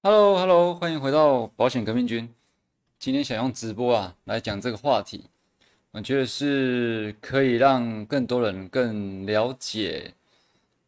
[0.00, 2.32] Hello，Hello，欢迎回到保险革命军。
[3.00, 5.24] 今天想用直播啊来讲这个话题，
[5.90, 10.14] 我觉得是可以让更多人更了解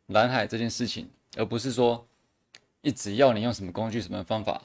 [0.07, 2.07] 蓝海这件事情，而不是说
[2.83, 4.63] 一直要你用什么工具、什么方法。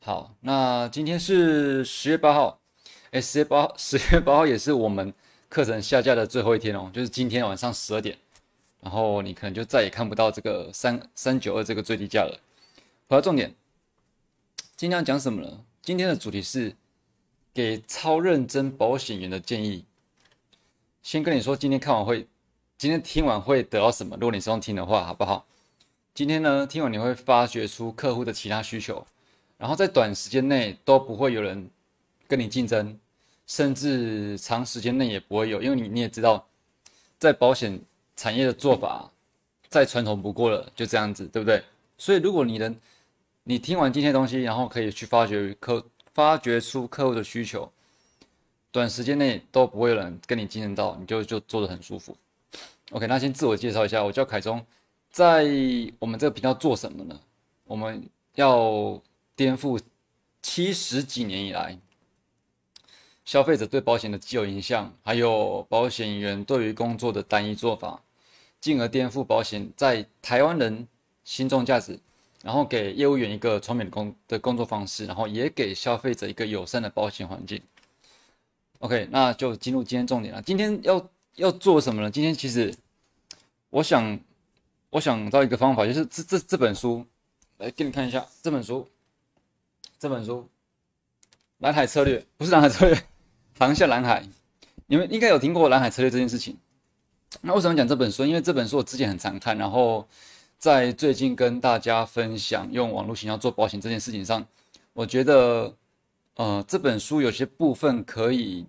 [0.00, 2.58] 好，那今天是十月八号，
[3.12, 5.14] 哎，十月八十月八号也是我们
[5.48, 8.18] 课程下架的最后一天哦，就是今天晚上十二点，
[8.80, 12.36] 然后你可能就再也看不到这个三三九二这个最低价了。
[13.10, 13.54] 回到重点，
[14.76, 15.64] 今天要讲什么呢？
[15.80, 16.76] 今天的主题是
[17.54, 19.86] 给超认真保险员的建议。
[21.02, 22.26] 先跟你说，今天看完会，
[22.76, 24.14] 今天听完会得到什么？
[24.16, 25.46] 如果你是用听的话，好不好？
[26.12, 29.06] 今天呢，听完你会发掘出客户的其他需求，
[29.56, 31.70] 然后在短时间内都不会有人
[32.26, 33.00] 跟你竞争，
[33.46, 36.46] 甚至长时间内也不会有，因为你你也知道，
[37.18, 37.80] 在保险
[38.16, 39.10] 产业的做法
[39.70, 41.64] 再传统不过了，就这样子，对不对？
[41.96, 42.76] 所以如果你能
[43.50, 45.82] 你听完今天东西，然后可以去发掘客，
[46.12, 47.72] 发掘出客户的需求，
[48.70, 52.14] 短时间内都不会有人跟你竞争到，你就就做的很舒服。
[52.90, 54.62] OK，那先自我介绍一下，我叫凯中，
[55.10, 55.46] 在
[55.98, 57.18] 我们这个频道做什么呢？
[57.64, 59.00] 我们要
[59.34, 59.80] 颠覆
[60.42, 61.78] 七十几年以来
[63.24, 68.02] 消费者对保险的既有印象，还有保险员对于工作的单一做法，
[68.60, 70.86] 进而颠覆保险在台湾人
[71.24, 71.98] 心中价值。
[72.42, 77.60] 然后给业务员一个聪明的工的工作方式，然后也给消费者一个友善的保险环境。
[78.78, 80.40] OK，那就进入今天重点了。
[80.40, 82.08] 今天要要做什么呢？
[82.08, 82.72] 今天其实
[83.70, 84.20] 我想
[84.90, 87.04] 我想到一个方法，就是这这这本书，
[87.56, 88.88] 来给你看一下这本书。
[89.98, 90.42] 这本书
[91.58, 93.02] 《蓝海策略》不是蓝海策略，
[93.58, 94.24] 航向蓝海。
[94.86, 96.56] 你们应该有听过蓝海策略这件事情。
[97.40, 98.24] 那为什么讲这本书？
[98.24, 100.06] 因为这本书我之前很常看，然后。
[100.58, 104.44] 在最近跟大家分享用网络形象做保险这件事情上，
[104.92, 105.72] 我觉得，
[106.34, 108.66] 呃，这本书有些部分可以，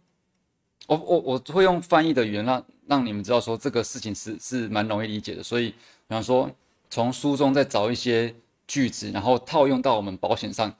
[0.85, 5.41] 我我我会用翻译的语言让让你们知道说这个事情是是蛮容易理解的。
[5.41, 5.75] 所以，比
[6.09, 6.49] 方说
[6.91, 8.35] 从书中再找一些
[8.67, 10.71] 句子，然后套用到我们保险上，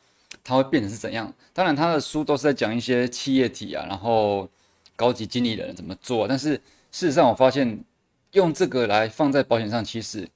[0.43, 1.33] 它会变成是怎样？
[1.53, 4.47] 当然，他的书都是在讲一些企业体啊，然后
[4.95, 6.27] 高级经理人怎么做。
[6.27, 6.51] 但是
[6.91, 7.83] 事实上，我发现
[8.33, 10.29] 用这个来放在保险上，其实。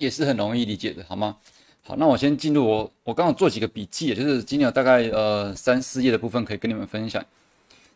[0.00, 1.36] 也是很容易理解的，好吗？
[1.82, 7.24] 好，那我先进入我我刚好做几个笔记，就是今天有大概呃三四页的部分可以跟你们分享。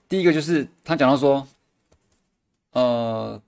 [0.06, 1.46] 第一个就是他讲到说，
[2.72, 3.40] 呃，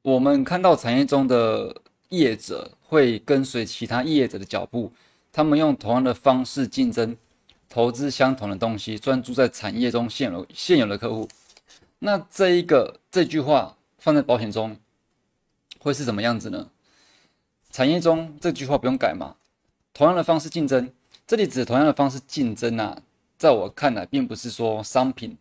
[0.00, 1.74] 我们看到产业中的
[2.08, 4.90] 业者会跟随其他业者的脚步，
[5.30, 7.14] 他们用同样的方式竞争，
[7.68, 11.28] 投资相同的东西，专注在产业中现有现有的客户。
[11.98, 14.76] 那这一个这句话放在保险中
[15.78, 16.68] 会是什么样子呢？
[17.78, 19.36] 产业中这句话不用改嘛？
[19.94, 20.92] 同样的方式竞争，
[21.28, 23.00] 这里指同样的方式竞争啊，
[23.36, 25.38] 在我看来，并不是说商品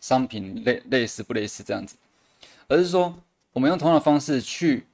[0.00, 1.96] 商品类类似不类似这样子，
[2.68, 3.14] 而是说
[3.52, 4.86] 我们用同样的方式去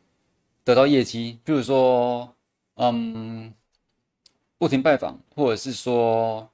[0.64, 2.34] 得到业绩，比如说，
[2.74, 3.54] 嗯，
[4.58, 6.50] 不停拜访，或者是说，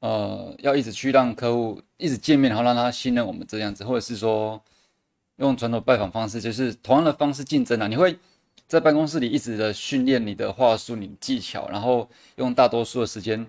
[0.00, 4.60] 呃，要一直去让客户一直见面，然后让他信任我们这样子，或者是说
[5.36, 8.18] 用传统拜访方式，就是同样的方式竞争啊，你会。
[8.72, 13.46] 在办公室里一直的训练你的话术、你技巧，然后用大多数的时间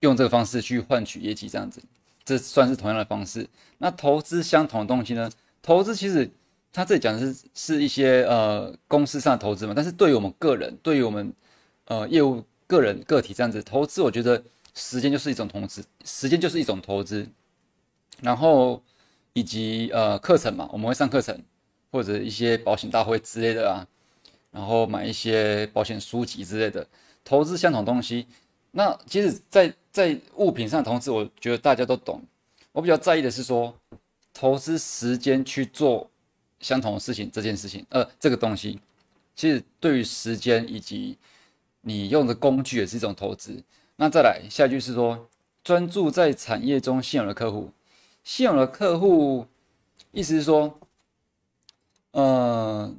[0.00, 1.80] 用这个方式去换取业绩，这样子，
[2.24, 3.48] 这算是同样的方式。
[3.78, 5.30] 那投资相同的东西呢？
[5.62, 6.28] 投资其实
[6.72, 11.32] 他这里讲的是是一些呃公司上的投资嘛，但是对于我们个人，对于我们
[11.84, 14.42] 呃业务个人个体这样子投资，我觉得
[14.74, 17.24] 时间就是一种投资，时间就是一种投资。
[18.20, 18.82] 然后
[19.32, 21.40] 以及呃课程嘛，我们会上课程。
[21.90, 23.86] 或者一些保险大会之类的啊，
[24.50, 26.86] 然后买一些保险书籍之类的，
[27.24, 28.26] 投资相同东西。
[28.72, 32.22] 那其实，在在物品上投资，我觉得大家都懂。
[32.72, 33.74] 我比较在意的是说，
[34.34, 36.10] 投资时间去做
[36.60, 38.78] 相同的事情这件事情，呃，这个东西，
[39.34, 41.16] 其实对于时间以及
[41.80, 43.62] 你用的工具也是一种投资。
[43.96, 45.26] 那再来下一句是说，
[45.64, 47.70] 专注在产业中现有的客户，
[48.22, 49.46] 现有的客户，
[50.12, 50.78] 意思是说。
[52.16, 52.90] 呃，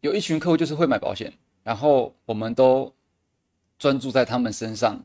[0.00, 1.32] 有一群客户就是会买保险，
[1.62, 2.92] 然后我们都
[3.78, 5.00] 专注在他们身上，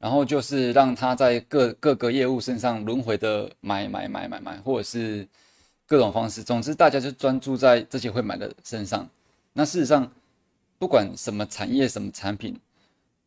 [0.00, 5.28] 然后就是让他在各各个业务身上轮回的买买买买买，或者是
[5.86, 9.08] 各种方式，总之大家就专注在这些会买的身上。
[9.52, 10.10] 那事实上，
[10.76, 12.58] 不管什么产业、什么产品，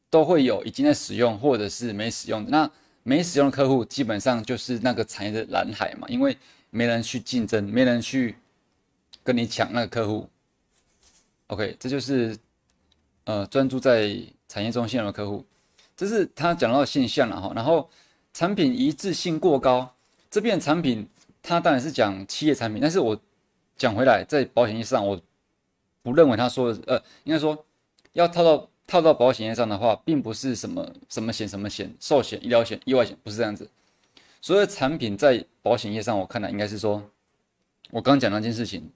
[0.10, 2.52] 都会有已经在使用或者是没使用的。
[2.52, 2.70] 那
[3.04, 6.38] 没使用的客户，基本上就是那个产业的蓝海嘛，因为
[6.72, 8.36] 没人去竞争，没人去。
[9.24, 10.28] 跟你抢那个客户
[11.48, 12.38] ，OK，这就是
[13.24, 14.16] 呃专注在
[14.50, 15.46] 产业中心的客户，
[15.96, 17.52] 这是他讲到的现象了哈。
[17.56, 17.90] 然后
[18.34, 19.96] 产品一致性过高，
[20.30, 21.08] 这边产品
[21.42, 23.20] 他当然是讲企业产品，但是我
[23.78, 25.20] 讲回来，在保险业上，我
[26.02, 27.66] 不认为他说的呃，应该说
[28.12, 33.70] 要套到套到保险业上的话，并不是什么什么险什么险，寿险、医疗险、意外险，不是这样子。
[34.42, 37.02] 所有产品在保险业上，我看来应该是说，
[37.92, 38.92] 我刚讲那件事情，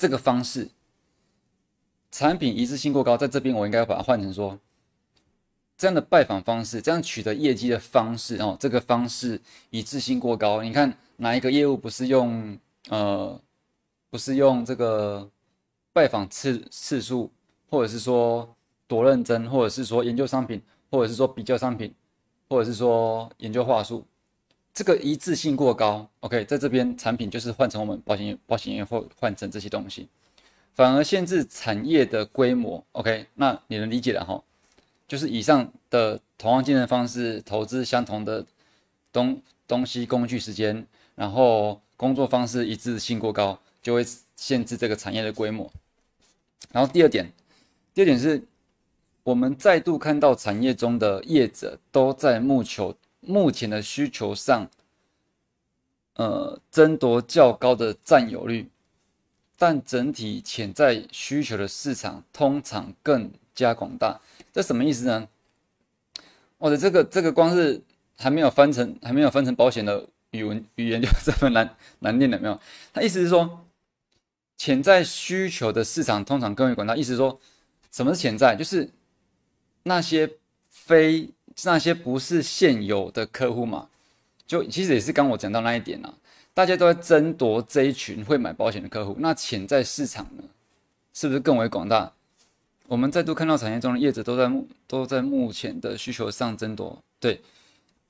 [0.00, 0.66] 这个方式，
[2.10, 4.58] 产品一致性过高，在这边我应该把它换成说，
[5.76, 9.38] 这样的拜访方式，这样取得业绩的方式哦，这个方式
[9.68, 10.62] 一致性过高。
[10.62, 12.58] 你看哪一个业务不是用
[12.88, 13.38] 呃，
[14.08, 15.30] 不是用这个
[15.92, 17.30] 拜访次次数，
[17.68, 18.56] 或者是说
[18.86, 21.94] 多认真，或者是说研究商品，或者是说比较商品，
[22.48, 24.06] 或者是说研究话术。
[24.72, 30.08] 这个一致性过高，OK，在这边产品就是换成我们保险，保险业或换成这些东西，
[30.74, 34.42] 反而限制产业的规模，OK，那你能理解了哈？
[35.08, 38.46] 就是以上的同样竞争方式，投资相同的
[39.12, 44.06] 东东西、工具、时间，然后工作方式一致性过高，就会
[44.36, 45.70] 限制这个产业的规模。
[46.70, 47.30] 然后第二点，
[47.92, 48.42] 第二点是
[49.24, 52.96] 我们再度看到产业中的业者都在谋求。
[53.20, 54.68] 目前的需求上，
[56.14, 58.68] 呃，争夺较高的占有率，
[59.58, 64.20] 但整体潜在需求的市场通常更加广大。
[64.52, 65.28] 这什么意思呢？
[66.58, 67.82] 我的这个这个光是
[68.16, 72.60] 还没有翻成还没有翻成保险的语文语言就这么难 难念了没有？
[72.92, 73.66] 他意思是说，
[74.56, 76.96] 潜在需求的市场通常更为广大。
[76.96, 77.38] 意思是说，
[77.90, 78.56] 什么是潜在？
[78.56, 78.90] 就是
[79.82, 80.38] 那些
[80.70, 81.30] 非。
[81.64, 83.88] 那些不是现有的客户嘛？
[84.46, 86.12] 就其实也是刚我讲到那一点啊，
[86.52, 89.14] 大家都在争夺这一群会买保险的客户。
[89.20, 90.42] 那潜在市场呢，
[91.14, 92.12] 是不是更为广大？
[92.88, 94.50] 我们再度看到产业中的业者都在
[94.88, 97.00] 都在目前的需求上争夺。
[97.20, 97.40] 对，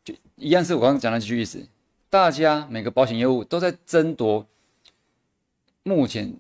[0.03, 1.67] 就一样是我刚刚讲的几句意思。
[2.09, 4.47] 大家每个保险业务都在争夺，
[5.83, 6.35] 目前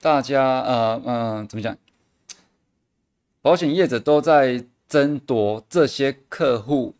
[0.00, 1.76] 大家呃嗯怎么讲？
[3.40, 4.64] 保险业者都在。
[4.92, 6.94] 争夺这些客户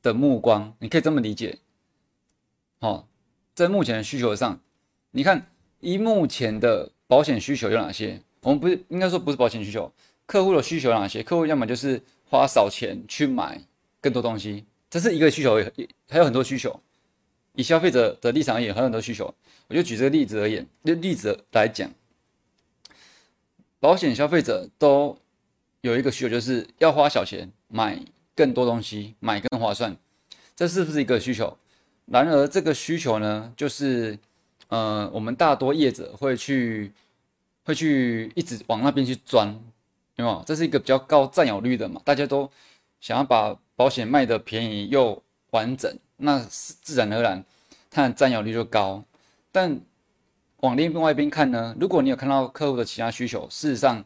[0.00, 1.58] 的目光，你可以这么理解。
[2.78, 3.08] 好，
[3.56, 4.60] 在目前的需求上，
[5.10, 5.50] 你看，
[5.80, 8.22] 以目前的保险需求有哪些？
[8.42, 9.92] 我们不是应该说不是保险需求，
[10.26, 11.20] 客户的需求有哪些？
[11.20, 12.00] 客户要么就是
[12.30, 13.60] 花少钱去买
[14.00, 15.56] 更多东西，这是一个需求，
[16.08, 16.80] 还有很多需求。
[17.54, 19.34] 以消费者的立场而言，还有很多需求。
[19.66, 21.90] 我就举这个例子而言，就例子来讲，
[23.80, 25.18] 保险消费者都。
[25.80, 27.98] 有一个需求就是要花小钱买
[28.34, 29.96] 更多东西，买更划算，
[30.56, 31.56] 这是不是一个需求？
[32.06, 34.18] 然而这个需求呢，就是
[34.68, 36.92] 呃，我们大多业者会去
[37.64, 39.46] 会去一直往那边去钻，
[40.16, 40.42] 有没有？
[40.46, 42.00] 这是一个比较高占有率的嘛？
[42.04, 42.50] 大家都
[43.00, 47.44] 想要把保险卖的便宜又完整，那自然而然
[47.90, 49.04] 它的占有率就高。
[49.52, 49.80] 但
[50.58, 54.04] 往另外一边看呢，如果你有看到客户的其他需求，事实上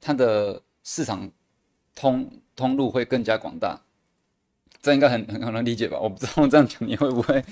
[0.00, 1.28] 它的市场
[1.94, 3.80] 通通路会更加广大，
[4.82, 5.98] 这应该很很能理解吧？
[5.98, 7.42] 我不知道这样讲你会不会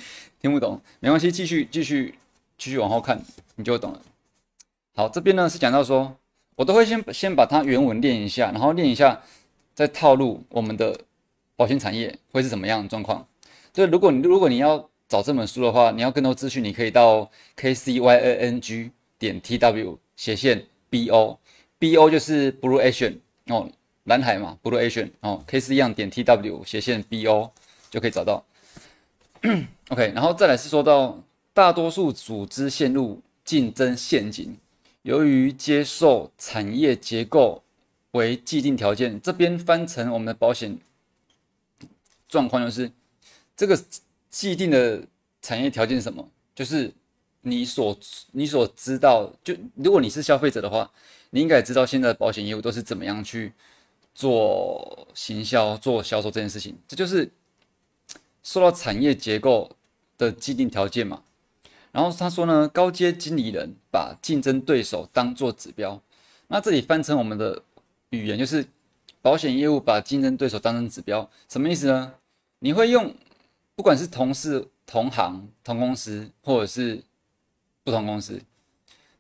[0.41, 0.81] 听不懂？
[1.01, 2.15] 没关系，继续继续
[2.59, 3.21] 继续往后看，
[3.57, 4.01] 你就懂了。
[4.95, 6.15] 好，这边呢是讲到说，
[6.57, 9.23] 我都会先先把它原文练一下，然后练一下
[9.75, 11.01] 再套路我们的
[11.57, 13.27] 保险产业会是什么样的状况。
[13.73, 21.39] 就如果你如果你要找这本书的话，你要更多资讯，你可以到 kcyng 点 t w 斜线 b o。
[21.83, 23.69] B O 就是 Blue Ocean 哦，
[24.05, 27.51] 蓝海嘛，Blue Ocean 哦，K 是一样点 T W 斜线 B O
[27.91, 28.45] 就可以找到。
[29.89, 31.21] OK，然后再来是说到
[31.53, 34.57] 大多数组织陷入竞争陷阱，
[35.03, 37.61] 由于接受产业结构
[38.13, 40.79] 为既定条件，这边翻成我们的保险
[42.29, 42.89] 状况就是
[43.57, 43.77] 这个
[44.31, 45.03] 既定的
[45.41, 46.29] 产业条件是什么？
[46.55, 46.93] 就是
[47.41, 47.99] 你所
[48.31, 50.89] 你所知道，就如果你是消费者的话。
[51.35, 53.55] 你应该知道，现在的保险业务都是怎么样去
[54.15, 57.31] 做行销、做销售这件事情，这就是
[58.43, 59.71] 受到产业结构
[60.19, 61.23] 的既定条件嘛。
[61.91, 66.03] 然后他说呢，高阶经理人把竞争对手当做指标，
[66.49, 67.63] 那这里翻成我们的
[68.11, 68.67] 语言就是
[69.23, 72.13] 保险业务把竞争对手当成指标，什么意思呢？
[72.59, 73.15] 你会用
[73.75, 77.03] 不管是同事、同行、同公司，或者是
[77.83, 78.39] 不同公司，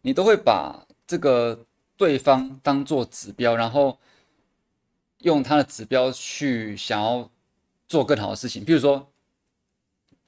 [0.03, 1.65] 你都会把这个。
[1.97, 3.99] 对方当做指标，然后
[5.19, 7.31] 用他的指标去想要
[7.87, 8.65] 做更好的事情。
[8.65, 9.09] 比如说，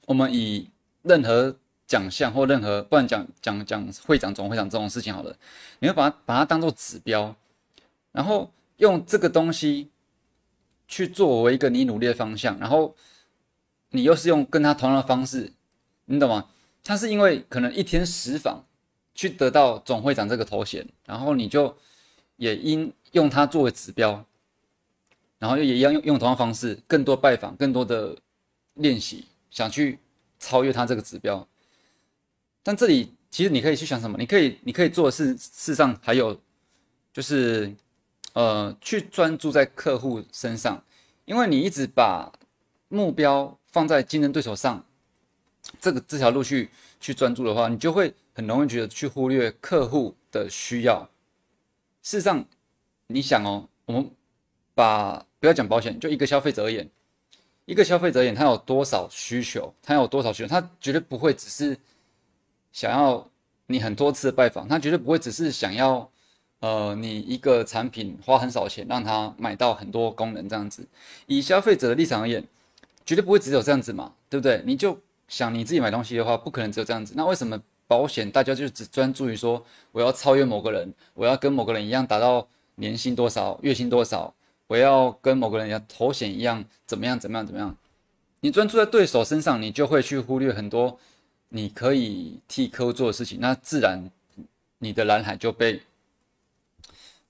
[0.05, 0.69] 我们以
[1.01, 1.57] 任何
[1.87, 5.35] 奖项或任何不然讲讲讲会长、总会长这种事情好了，
[5.79, 7.35] 你会把它把它当做指标，
[8.11, 9.89] 然后用这个东西
[10.87, 12.95] 去作为一个你努力的方向，然后
[13.89, 15.51] 你又是用跟他同样的方式，
[16.05, 16.49] 你懂吗？
[16.83, 18.63] 他是因为可能一天十访
[19.15, 21.75] 去得到总会长这个头衔，然后你就
[22.35, 24.23] 也因用它作为指标，
[25.39, 28.15] 然后也一样用用同样方式，更多拜访，更多的
[28.75, 29.97] 练习，想去
[30.37, 31.47] 超越他这个指标。
[32.61, 34.17] 但这里其实你可以去想什么？
[34.19, 36.39] 你可以你可以做的是，事实上还有
[37.11, 37.73] 就是。
[38.33, 40.83] 呃，去专注在客户身上，
[41.23, 42.29] 因为你一直把
[42.89, 44.85] 目标放在竞争对手上，
[45.79, 46.69] 这个这条路去
[46.99, 51.09] 去专注的话，你就会很容易觉得去忽略客户的需要。
[52.01, 52.45] 事实上，
[53.07, 54.09] 你想哦，我们
[54.73, 56.89] 把不要讲保险，就一个消费者而言，
[57.65, 61.77] 一个消费者而言，他有多少需求，他有多少需求，他绝对不会只是
[62.71, 63.29] 想要
[63.67, 66.09] 你很多次拜访，他绝对不会只是想要。
[66.61, 70.87] 呃，你一个产品花很少钱让他买到很多功能，这样子，
[71.27, 72.43] 以消费者的立场而言，
[73.05, 74.63] 绝对不会只有这样子嘛，对不对？
[74.65, 77.13] 你就想你自己买东西的话，不可能只有这样子。
[77.15, 84.33] 那为什么保险大家就只专注于说我要超越某个人，我要跟某个人一样达到年薪多少、月薪多少，
[84.67, 87.75] 我要跟某个人一样头衔一样怎么样怎么样怎么样？
[88.41, 90.99] 你专注在对手身上，你就会去忽略很多
[91.49, 94.09] 你可以替客户做的事情，那自然
[94.79, 95.81] 你的蓝海就被。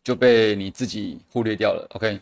[0.06, 1.88] 就被你自己忽略掉了。
[1.96, 2.22] OK，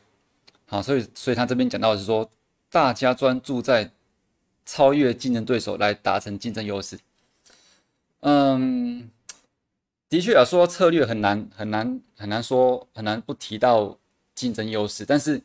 [0.68, 2.30] 好，所以所以他这边讲到的是说，
[2.72, 3.92] 大家专注在
[4.66, 7.00] 超越竞争对手来达成竞争优势。
[8.22, 9.10] 嗯，
[10.10, 13.98] 的确啊，说策略很难很难很难说很难不提到
[14.34, 15.42] 竞争优势，但是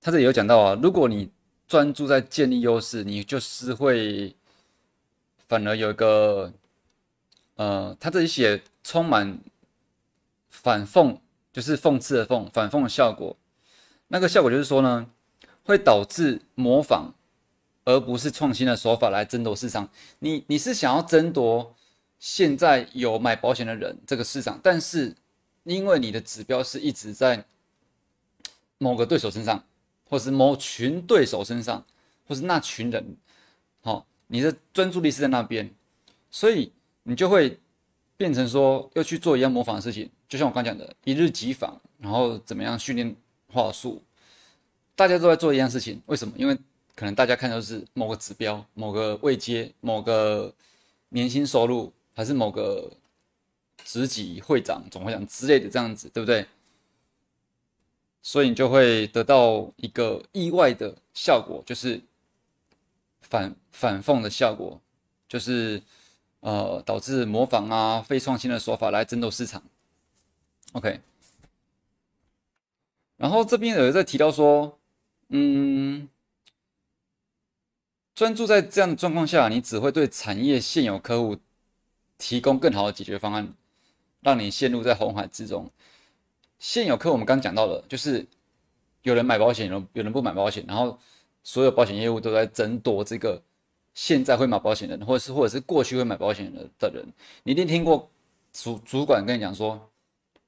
[0.00, 1.30] 他这里有讲到啊，如果你
[1.66, 4.34] 专注在建立优势，你就是会
[5.48, 6.52] 反而有一个
[7.56, 9.38] 呃，他这里写充满。
[10.48, 11.18] 反讽
[11.52, 13.36] 就是讽刺的讽，反讽的效果。
[14.06, 15.10] 那个效果就是说呢，
[15.64, 17.12] 会导致模仿，
[17.84, 19.88] 而不是创新的手法来争夺市场。
[20.18, 21.74] 你你是想要争夺
[22.18, 25.14] 现在有买保险的人这个市场，但是
[25.64, 27.44] 因为你的指标是一直在
[28.78, 29.64] 某个对手身上，
[30.08, 31.84] 或是某群对手身上，
[32.26, 33.16] 或是那群人，
[33.82, 35.70] 好，你的专注力是在那边，
[36.30, 36.72] 所以
[37.02, 37.58] 你就会
[38.16, 40.10] 变成说要去做一样模仿的事情。
[40.28, 43.14] 就像我刚讲的，一日几访，然后怎么样训练
[43.52, 44.02] 话术，
[44.96, 46.02] 大家都在做一样事情。
[46.06, 46.34] 为什么？
[46.36, 46.58] 因为
[46.94, 50.54] 可能大家看到是某个指标、某个位阶、某个
[51.08, 52.90] 年薪收入，还是某个
[53.84, 56.46] 职级会长、总会长之类的这样子，对不对？
[58.22, 62.00] 所以你就会得到一个意外的效果，就是
[63.20, 64.80] 反反讽的效果，
[65.28, 65.82] 就是
[66.40, 69.62] 呃导致模仿啊、非创新的手法来争夺市场。
[70.72, 71.00] OK，
[73.18, 74.78] 然后这边有人在提到说，
[75.28, 76.08] 嗯，
[78.14, 81.36] 专注在这样的状况下，你只会对产业现有客户
[82.16, 83.52] 提供更好的解决方案，
[84.20, 85.70] 让你陷入在红海之中。
[86.58, 88.24] 现有客户我们刚讲到了，就是
[89.02, 90.98] 有人买保险，有人有人不买保险，然后
[91.42, 93.42] 所有保险业务都在争夺这个
[93.94, 97.04] 现在会买保险的人，或者是或者是过去会买保险的的人。
[97.42, 98.08] 你一定听过
[98.52, 99.90] 主主管跟你讲说。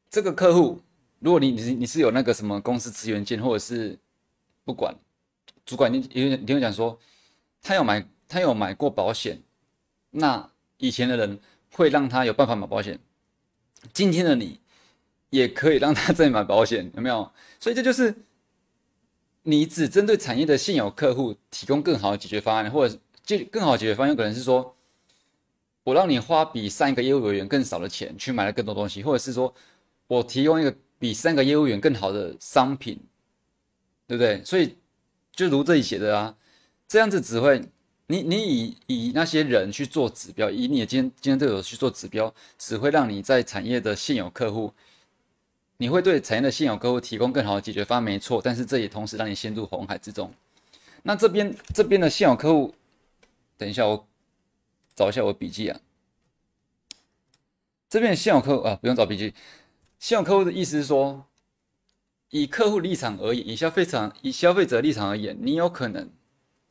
[0.09, 0.81] 这个客户，
[1.19, 3.99] 如果你你你是有那个什么公司资源件，或者是
[4.65, 4.95] 不管
[5.67, 6.97] 主管，你你你听我讲说，
[7.63, 9.43] 他有买他有买过保险，
[10.11, 11.39] 那以前的人
[11.73, 12.99] 会让他有办法买保险，
[13.93, 14.61] 今天的你
[15.31, 17.31] 也可以让他再买保险， 有没有？
[17.59, 18.15] 所以这就是
[19.43, 24.77] 你只针对产业的现有客户提供更好的解决方案，或者就更好的解决方案，有可能是说
[25.85, 29.55] 我让你花比上一个业务员更少的钱去买了更多东西，或者是说。
[30.09, 32.97] 我提供一个比三个业务员更好的商品，
[34.07, 34.41] 对不对？
[34.45, 34.77] 所以
[35.33, 36.33] 就如这里写的啊，
[36.89, 37.61] 这样子只会
[38.07, 44.73] 你你以以那些人去做指标，以你的今今天对手去做指标，只会让你在产业的现有客户，
[45.79, 48.41] 你会对产业的现有客户提供更好的解决方案，没错。
[48.43, 50.33] 但是这也同时让你陷入红海之中。
[51.03, 52.75] 那这边这边的现有客户，
[53.57, 54.07] 等一下我
[54.95, 55.81] 找一下我笔记啊。
[57.89, 59.35] 这边现有客户啊，不用找笔记。
[59.99, 61.27] 现有客户的意思是说，
[62.31, 66.11] 以客户立场而言，以消费场以消费者立场而言，你有可能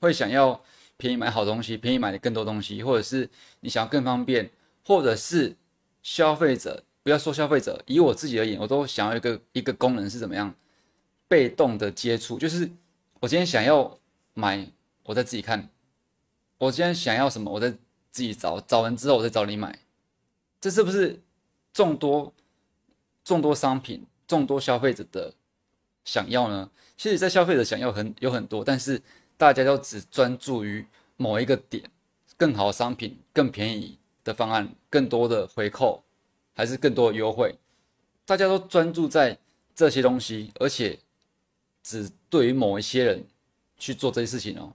[0.05, 0.61] 会想要
[0.97, 4.49] 便宜买好东西，便宜买的更多东西，或者是你想要更方便，
[4.85, 5.55] 或者是
[6.01, 10.53] 消费者不要说消费者，以我自己而言，我都想要一个一个功能是怎么样，
[11.27, 12.69] 被动的接触，就是
[13.19, 13.99] 我今天想要
[14.33, 14.67] 买，
[15.03, 15.69] 我再自己看，
[16.57, 17.69] 我今天想要什么，我再
[18.11, 19.77] 自己找，找完之后我再找你买，
[20.61, 21.19] 这是不是
[21.73, 22.33] 众多？
[23.23, 25.33] 众多商品众多消费者的
[26.03, 26.69] 想要呢？
[26.95, 29.01] 其实，在消费者想要很有很多，但是
[29.37, 30.85] 大家都只专注于
[31.17, 31.83] 某一个点，
[32.37, 36.03] 更好商品、更便宜的方案、更多的回扣，
[36.53, 37.57] 还是更多的优惠，
[38.25, 39.37] 大家都专注在
[39.73, 40.97] 这些东西，而且
[41.83, 43.25] 只对于某一些人
[43.77, 44.73] 去做这些事情哦。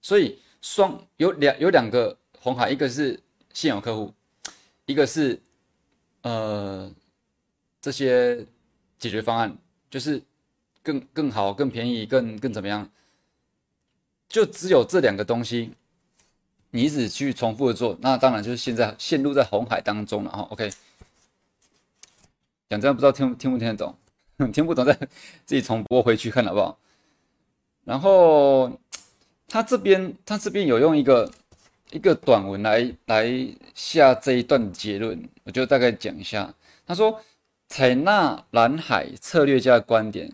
[0.00, 3.20] 所以双有两有两个红海，一个是
[3.52, 4.12] 现有客户，
[4.86, 5.40] 一个是
[6.22, 6.90] 呃
[7.80, 8.46] 这些
[8.98, 9.56] 解决方案，
[9.90, 10.22] 就是
[10.82, 12.90] 更更好、更便宜、更更怎么样？
[14.32, 15.72] 就只有这两个东西，
[16.70, 20.40] 你一直去重复的做，那当然就是现在陷入在红海当中了哈。
[20.50, 20.70] OK，
[22.70, 23.94] 讲这样不知道听听不听得懂？
[24.50, 24.94] 听不懂再
[25.44, 26.78] 自己重播回去看好不好？
[27.84, 28.72] 然后
[29.46, 31.30] 他这边他这边有用一个
[31.90, 33.30] 一个短文来来
[33.74, 36.54] 下这一段结论，我就大概讲一下。
[36.86, 37.20] 他说，
[37.68, 40.32] 采纳蓝海策略家的观点，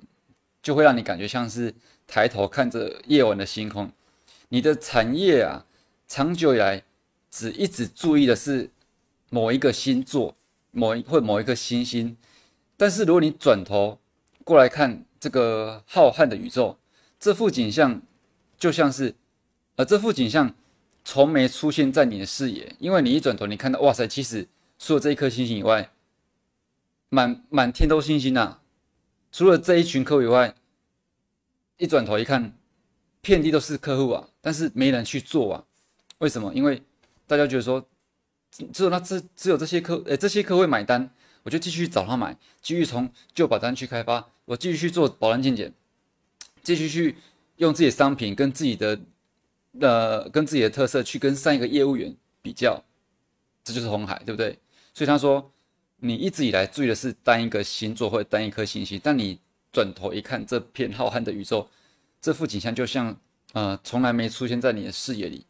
[0.62, 1.74] 就会让你感觉像是。
[2.08, 3.92] 抬头看着夜晚的星空，
[4.48, 5.66] 你的产业啊，
[6.08, 6.82] 长久以来
[7.30, 8.70] 只一直注意的是
[9.28, 10.34] 某一个星座，
[10.70, 12.16] 某一或某一颗星星。
[12.78, 14.00] 但是如果你转头
[14.42, 16.78] 过来看这个浩瀚的宇宙，
[17.20, 18.00] 这幅景象
[18.58, 19.14] 就像是，
[19.76, 20.54] 呃，这幅景象
[21.04, 24.48] 从没出现在你的视野，因为你一转头，你看到，哇塞，其实
[24.78, 25.90] 除了这一颗星星以外，
[27.10, 28.62] 满满天都星星啊！
[29.30, 30.54] 除了这一群客以外。
[31.78, 32.52] 一转头一看，
[33.20, 35.64] 遍地都是客户啊，但是没人去做啊。
[36.18, 36.52] 为什么？
[36.52, 36.82] 因为
[37.26, 37.88] 大家觉得说，
[38.50, 41.08] 只有那只只有这些客，诶，这些客户会买单，
[41.44, 45.72] 我就继续找他买，继续从旧保单去开发，我继续去做保单鉴检，
[46.64, 47.16] 继续去
[47.58, 49.00] 用自己的商品跟自己的
[49.80, 52.82] 呃跟自己的特色去跟上一个业务员比较，
[53.62, 54.58] 这就是红海，对不对？
[54.92, 55.52] 所以他说，
[55.98, 59.38] 你一直以来注意的是单一个星座或者单一颗星星，但你。
[59.78, 61.68] 转头一看，这片浩瀚的宇宙，
[62.20, 63.16] 这幅景象就像
[63.52, 65.46] 呃从来没出现在你的视野里。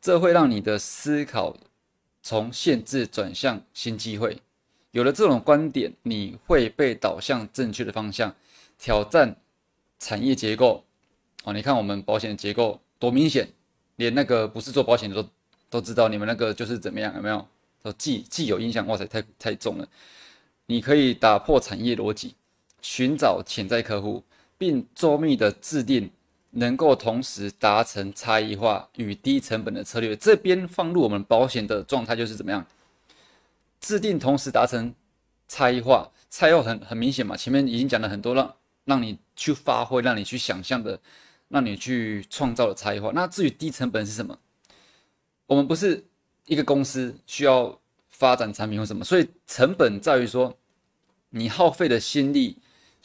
[0.00, 1.56] 这会让你的思考
[2.22, 4.40] 从限制转向新机会。
[4.92, 8.32] 有了这种观点，你会被导向正确的方向，
[8.78, 9.34] 挑战
[9.98, 10.84] 产业结构。
[11.42, 13.48] 哦，你看我们保险结构多明显，
[13.96, 15.28] 连那个不是做保险的都
[15.68, 17.44] 都知道，你们那个就是怎么样，有没有？
[17.82, 19.88] 都既既有印象，哇塞，太太重了。
[20.66, 22.36] 你可以打破产业逻辑。
[22.80, 24.22] 寻找潜在客户，
[24.56, 26.10] 并周密的制定
[26.50, 30.16] 能够同时达成差异化与低成本的策略。
[30.16, 32.64] 这边放入我们保险的状态就是怎么样？
[33.80, 34.94] 制定同时达成
[35.48, 37.36] 差异化，差异化很很明显嘛。
[37.36, 40.98] 前面已经讲了很多，让让你去发挥，让你去想象的，
[41.48, 43.10] 让你去创造的差异化。
[43.14, 44.38] 那至于低成本是什么？
[45.46, 46.02] 我们不是
[46.46, 50.56] 一个公司需要发展产品或什么，所以成本在于说
[51.30, 52.56] 你耗费的心力。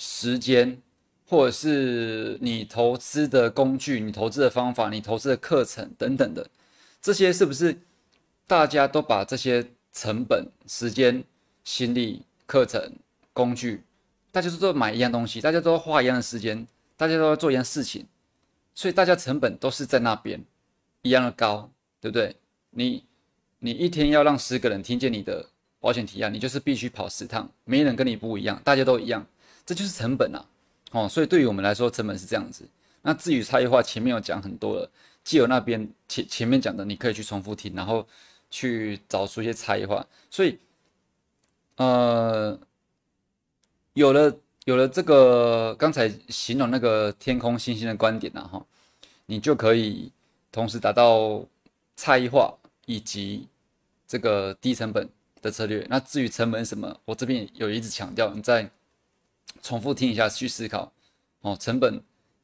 [0.03, 0.81] 时间，
[1.27, 6.49] 或者是你投资的工具、你投资的方法、你投资的课程等等的，
[6.99, 7.77] 这些是不是
[8.47, 11.23] 大家都把这些成本、时间、
[11.63, 12.93] 心力、课程、
[13.31, 13.83] 工具，
[14.31, 16.65] 大家都都买一样东西，大家都花一样的时间，
[16.97, 18.07] 大家都要做一样事情，
[18.73, 20.43] 所以大家成本都是在那边
[21.03, 21.69] 一样的高，
[22.01, 22.35] 对不对？
[22.71, 23.03] 你
[23.59, 25.47] 你一天要让十个人听见你的
[25.79, 29.23] 保险提案，你就是必须跑十趟，没人跟你不一样，大家都一样。
[29.65, 30.45] 这就是成本啊，
[30.91, 32.67] 哦，所以对于我们来说，成本是这样子。
[33.03, 34.91] 那至于差异化，前面有讲很多了，
[35.23, 38.05] 既有那边前前面讲的，你可以去重复听，然后
[38.49, 40.05] 去找出一些差异化。
[40.29, 40.59] 所以，
[41.77, 42.59] 呃，
[43.93, 48.63] 有了有了这个刚才形容那个天空星星的观点呢，哈，
[49.25, 50.11] 你就可以
[50.51, 51.43] 同时达到
[51.95, 52.53] 差异化
[52.85, 53.47] 以及
[54.07, 55.09] 这个低成本
[55.41, 55.87] 的策略。
[55.89, 58.69] 那至于成本什么，我这边有一直强调，你在。
[59.61, 60.91] 重复听一下，去思考
[61.41, 61.55] 哦。
[61.59, 62.03] 成本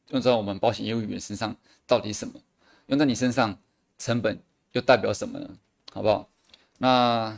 [0.09, 2.33] 用在我们保险业务员身上到底什么？
[2.87, 3.59] 用在你身上，
[3.97, 4.41] 成本
[4.71, 5.49] 又代表什么呢？
[5.91, 6.29] 好不好？
[6.77, 7.37] 那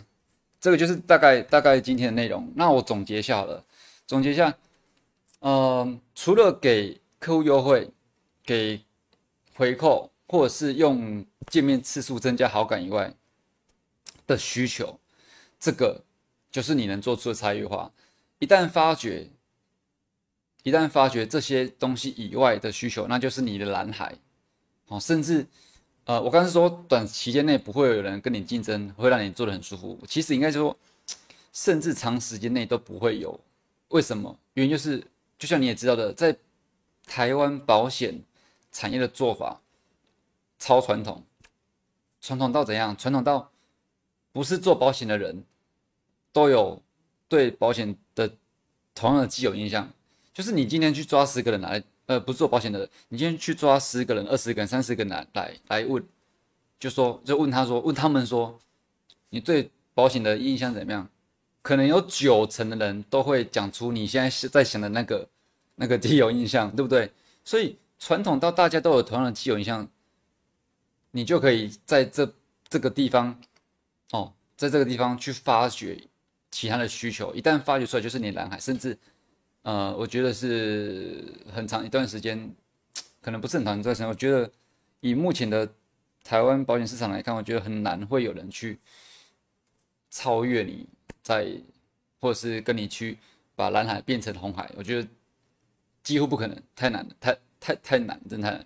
[0.59, 2.51] 这个就是大概大概今天的内容。
[2.55, 3.63] 那我总结一下好了，
[4.05, 4.53] 总结一下，
[5.39, 7.89] 嗯，除了给客户优惠、
[8.43, 8.81] 给
[9.55, 13.13] 回扣，或者是用见面次数增加好感以外
[14.27, 14.99] 的需求，
[15.59, 16.03] 这个
[16.51, 17.91] 就是你能做出的差异化。
[18.39, 19.29] 一旦发觉。
[20.63, 24.15] 一旦发觉这些东西以外的需求，那就是你的蓝海，
[24.87, 25.45] 哦，甚至，
[26.05, 29.99] 呃，我刚才说短期间内不会有人跟你竞争，会让你做的很舒服。
[30.07, 30.75] 其实应该说，
[31.53, 33.39] 甚至长时间内都不会有。
[33.89, 34.37] 为什么？
[34.53, 35.03] 原因就是，
[35.37, 36.35] 就像你也知道的，在
[37.05, 38.21] 台湾保险
[38.71, 39.61] 产业的做法
[40.57, 41.23] 超传统，
[42.21, 42.95] 传统到怎样？
[42.97, 43.51] 传统到
[44.31, 45.43] 不是做保险的人
[46.33, 46.81] 都有
[47.27, 48.35] 对保险的。
[48.95, 49.89] 同样的既有印象，
[50.33, 56.03] 就是你今天去抓十个人来，呃，不是做保险的，你今天去抓十个人、二十个人、三十个人来来来问，
[56.79, 58.59] 就说就问他说，问他们说，
[59.29, 61.07] 你对保险的印象怎么样？
[61.61, 65.27] 可能有九成的人都会讲出你现在在想的那个
[65.75, 67.11] 那个既有印象，对不对？
[67.43, 69.87] 所以传统到大家都有同样的既有印象，
[71.11, 72.33] 你就可以在这
[72.69, 73.37] 这个地方，
[74.11, 76.01] 哦，在这个地方去发掘
[76.49, 77.35] 其他的需求。
[77.35, 78.97] 一旦发掘出来，就是你的蓝海，甚至
[79.69, 82.51] 呃，我觉得是很长一段时间，
[83.21, 84.07] 可能不是很长一段时间。
[84.07, 84.51] 我觉得
[84.99, 85.69] 以目前的
[86.23, 88.79] 台湾保险市场来看，我觉得很难会有人去
[90.09, 90.87] 超越你。
[91.21, 91.47] 在，
[92.19, 93.19] 或者是跟你去
[93.55, 95.07] 把蓝海变成红海，我觉得
[96.01, 98.65] 几乎不可能，太难了，太太太难，真太难了。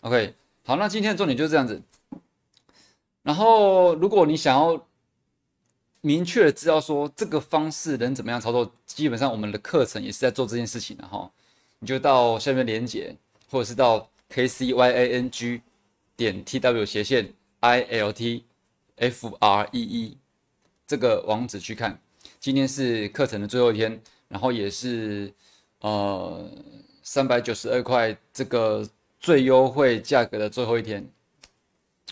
[0.00, 0.34] OK，
[0.64, 1.82] 好，那今天的重点就是这样子。
[3.22, 4.86] 然后，如果你想要
[6.04, 11.30] 明确的知道说这个方式能怎么样操作，基本上我们的课程也是在做这件事情的哈。
[11.78, 13.16] 你就到下面连接，
[13.50, 15.62] 或者是到 k c y a n g
[16.14, 18.44] 点 t w 斜线 i l t
[18.96, 20.18] f r e e。
[20.86, 21.98] 这个网址去看，
[22.38, 25.32] 今天是课程的最后一天，然后也是
[25.80, 26.46] 呃
[27.02, 28.86] 三百九十二块这个
[29.18, 31.02] 最优惠价格的最后一天。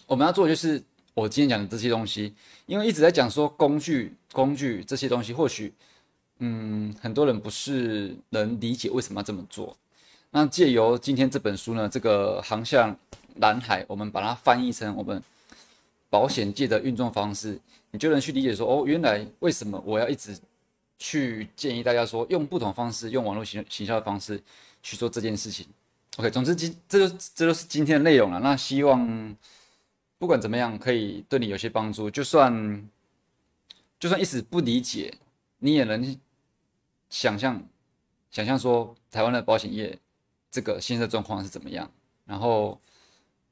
[0.07, 2.35] 我们要做的就是我今天讲的这些东西，
[2.67, 5.73] 因为一直在讲说工具工具这些东西，或许
[6.39, 9.77] 嗯很多人不是能理解为什么要这么做。
[10.31, 12.97] 那借由今天这本书呢，这个航向
[13.37, 15.23] 蓝海，我们把它翻译成我们
[16.09, 17.61] 保险界的运作方式。
[17.91, 20.35] 你就能去理解说，哦，原来为什么我要一直
[20.99, 24.43] 去建议大家说，用不同方式，用网络行行销的方式
[24.83, 25.67] 去做这件事情。
[26.17, 28.41] OK，总之今这就这就是今天的内容了。
[28.41, 29.37] 那希望
[30.23, 32.09] 不管怎么样，可以对你有些帮助。
[32.09, 32.89] 就算
[33.99, 35.13] 就算一时不理解，
[35.59, 36.17] 你也能
[37.11, 37.61] 想象
[38.31, 39.99] 想象说，台湾的保险业
[40.49, 41.91] 这个现在状况是怎么样，
[42.25, 42.81] 然后。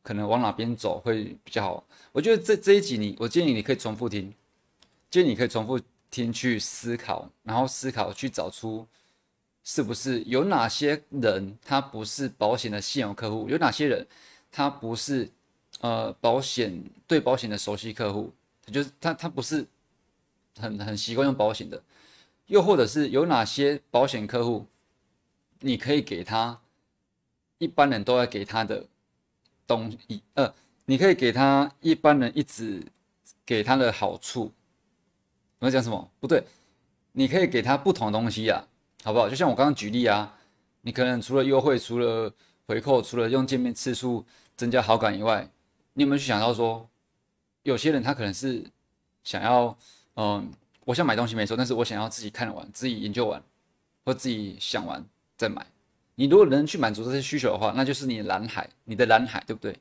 [0.02, 1.84] 可能往哪边走会比较好？
[2.10, 4.32] 我觉得这这一集你，我建议你可以重复听，
[5.10, 5.78] 建议你可以重复
[6.10, 8.86] 听去思考，然后思考去找出
[9.62, 14.06] 是不是有哪些人他不是保险的现有客户，有哪些人
[14.50, 15.30] 他不是
[15.80, 18.32] 呃保险对保险的熟悉客户，
[18.64, 19.66] 他就是他他不是
[20.58, 21.82] 很很习惯用保险的，
[22.46, 24.66] 又或者是有哪些保险客户，
[25.60, 26.60] 你可以给他
[27.58, 28.86] 一般人都要给他的。
[29.70, 30.52] 东西呃，
[30.86, 32.84] 你可以给他一般人一直
[33.46, 34.52] 给他的好处。
[35.60, 36.10] 我要讲什么？
[36.18, 36.42] 不对，
[37.12, 38.66] 你可以给他不同的东西呀，
[39.04, 39.28] 好不好？
[39.28, 40.36] 就像我刚刚举例啊，
[40.80, 42.34] 你可能除了优惠、除了
[42.66, 45.48] 回扣、除了用见面次数增加好感以外，
[46.00, 46.88] 你有没有去想到说，
[47.62, 48.64] 有些人他可能是
[49.22, 49.76] 想要，
[50.16, 50.50] 嗯，
[50.86, 53.42] 我想买东西没错，但是我想要自己看完、自己研究完，
[54.02, 55.04] 或自己想完
[55.36, 55.66] 再买。
[56.14, 59.76] 你如果能去满足这些需求的话，那就是你的蓝海，你的蓝海，对不对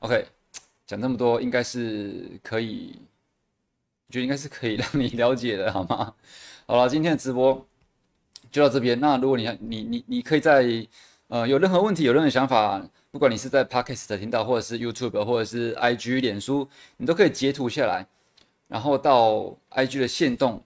[0.00, 0.26] ？OK，
[0.88, 2.98] 讲这么多，应该是可以，
[4.08, 6.12] 我觉得应该是可以让你了解的，好吗？
[6.66, 7.64] 好了，今天的直播
[8.50, 8.98] 就到这边。
[8.98, 10.84] 那如果你你你你可以在
[11.28, 12.84] 呃有任何问题、有任何想法，
[13.14, 18.04] 不管你是在 Podcast 听到，或者是 YouTube，或者是 IG、脸书，你都可以截图下来，
[18.66, 20.60] 然后到 IG 的线动。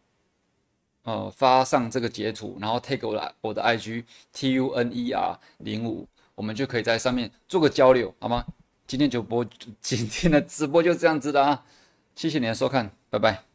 [1.02, 8.42] 呃，发上这个截图，然后 take 我的我的 IG T U N E R 零五，我们就可以在上面做个交流，好吗？
[8.86, 9.46] 今天就播，
[9.82, 11.66] 今天的直播就这样子的啊，
[12.14, 13.47] 谢谢你的收看，拜拜。